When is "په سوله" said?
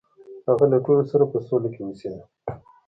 1.31-1.69